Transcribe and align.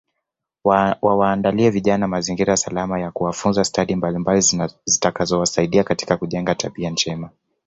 Wawaandalie 1.01 1.69
vijana 1.71 2.07
mazingira 2.07 2.57
salama 2.57 2.99
na 2.99 3.11
kuwafunza 3.11 3.63
stadi 3.63 3.95
mbalimbali 3.95 4.41
zitakazowasaidia 4.85 5.83
katika 5.83 6.17
kujenga 6.17 6.55
tabia 6.55 6.89
njema 6.89 7.29